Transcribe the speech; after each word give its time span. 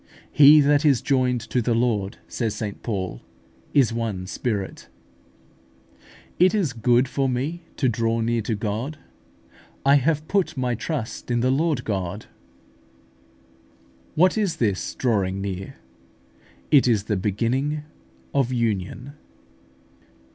"He 0.31 0.61
that 0.61 0.83
is 0.83 0.99
joined 0.99 1.41
to 1.41 1.61
the 1.61 1.75
Lord," 1.75 2.17
says 2.27 2.55
St 2.55 2.81
Paul, 2.81 3.21
"is 3.71 3.93
one 3.93 4.25
spirit" 4.25 4.87
(1 4.89 4.89
Cor. 4.89 5.99
vi. 5.99 5.99
17). 5.99 6.05
"It 6.39 6.55
is 6.55 6.73
good 6.73 7.07
for 7.07 7.29
me 7.29 7.61
to 7.77 7.87
draw 7.87 8.19
near 8.19 8.41
to 8.41 8.55
God: 8.55 8.97
I 9.85 9.97
have 9.97 10.27
put 10.27 10.57
my 10.57 10.73
trust 10.73 11.29
in 11.29 11.41
the 11.41 11.51
Lord 11.51 11.83
God" 11.83 12.21
(Ps. 12.23 12.29
lxxiii. 12.31 14.15
28). 14.15 14.15
What 14.15 14.37
is 14.39 14.55
this 14.55 14.95
"drawing 14.95 15.39
near"? 15.39 15.75
It 16.71 16.87
is 16.87 17.03
the 17.03 17.15
beginning 17.15 17.83
of 18.33 18.51
union. 18.51 19.13